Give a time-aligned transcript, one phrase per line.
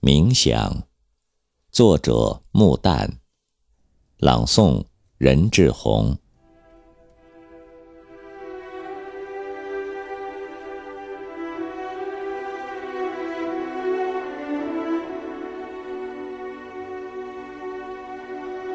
[0.00, 0.84] 冥想，
[1.72, 3.08] 作者木旦，
[4.18, 4.84] 朗诵
[5.18, 6.16] 任志宏。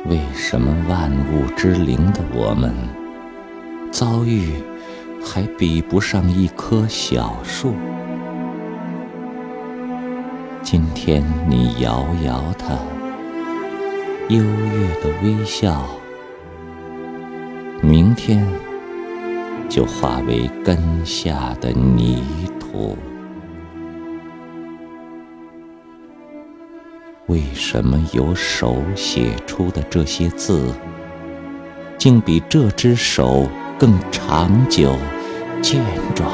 [0.08, 2.76] 为什么万物之灵的我们
[3.94, 4.62] 遭遇
[5.26, 7.74] 还比不上一棵小树？
[10.64, 12.74] 今天你摇摇它，
[14.30, 15.86] 优越的微笑，
[17.82, 18.48] 明天
[19.68, 22.24] 就化为根下的泥
[22.62, 22.98] 土。
[27.28, 30.74] 为什么有手写出的这些字，
[31.98, 34.96] 竟比这只手更长久、
[35.62, 35.84] 健
[36.16, 36.32] 壮？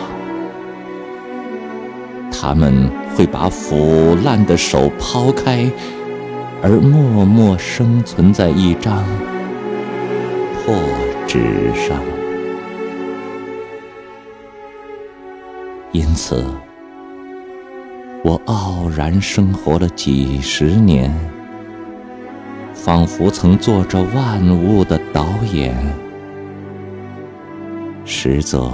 [2.41, 5.69] 他们会把腐烂的手抛开，
[6.61, 9.03] 而默默生存在一张
[10.55, 10.73] 破
[11.27, 11.99] 纸上。
[15.91, 16.45] 因此，
[18.23, 21.13] 我傲然生活了几十年，
[22.73, 25.75] 仿佛曾做着万物的导演，
[28.05, 28.71] 实则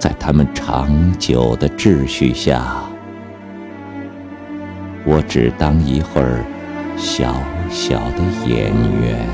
[0.00, 2.74] 在他们长久的秩序下。
[5.06, 6.42] 我只当一会儿
[6.96, 7.34] 小
[7.68, 9.28] 小的演员，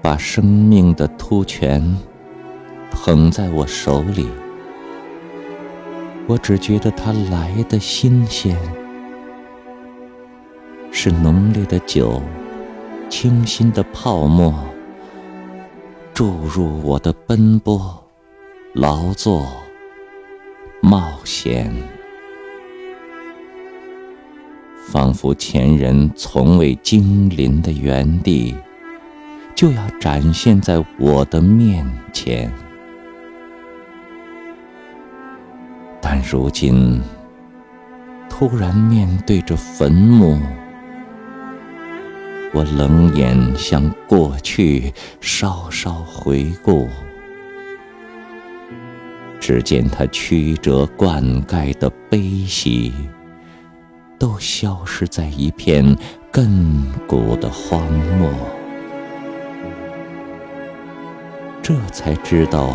[0.00, 1.98] 把生命的突泉
[2.92, 4.28] 捧在我手里，
[6.28, 8.56] 我只觉得它来的新鲜，
[10.92, 12.22] 是浓烈的酒，
[13.08, 14.54] 清新的泡沫
[16.14, 18.07] 注入我的奔波。
[18.80, 19.64] 劳作、
[20.80, 21.74] 冒险，
[24.86, 28.54] 仿佛前人从未经临的原地，
[29.56, 32.52] 就要展现在我的面前。
[36.00, 37.02] 但如今，
[38.30, 40.38] 突然面对着坟墓，
[42.54, 46.86] 我冷眼向过去稍稍回顾。
[49.40, 52.92] 只见他曲折灌溉的悲喜，
[54.18, 55.96] 都消失在一片
[56.32, 57.82] 亘古的荒
[58.18, 58.30] 漠。
[61.62, 62.74] 这才知道，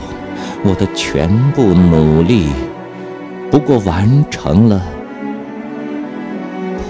[0.64, 2.48] 我的全部努力，
[3.52, 4.82] 不过完成了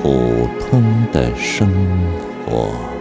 [0.02, 1.68] 普通的生
[2.46, 2.93] 活。